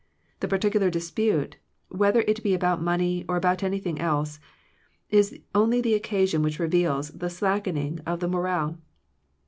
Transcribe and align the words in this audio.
The 0.39 0.47
particular 0.47 0.89
dispute, 0.89 1.57
whether 1.89 2.21
it 2.21 2.41
be 2.41 2.55
about 2.55 2.81
money 2.81 3.23
or 3.29 3.35
about 3.37 3.61
anything 3.61 3.99
else, 4.01 4.39
is 5.11 5.39
only 5.53 5.77
Ihe 5.77 5.95
occasion 5.95 6.41
which 6.41 6.57
reveals 6.57 7.11
the 7.11 7.29
slackening 7.29 7.99
of 8.07 8.19
the 8.19 8.27
mo 8.27 8.39
rale. 8.39 8.77